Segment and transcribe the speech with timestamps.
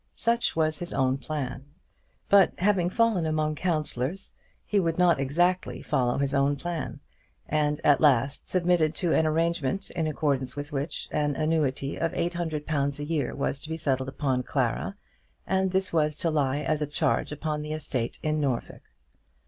[0.15, 1.63] Such was his own plan;
[2.27, 4.33] but having fallen among counsellors
[4.65, 6.99] he would not exactly follow his own plan,
[7.47, 12.33] and at last submitted to an arrangement in accordance with which an annuity of eight
[12.33, 14.95] hundred pounds a year was to be settled upon Clara,
[15.45, 18.81] and this was to lie as a charge upon the estate in Norfolk.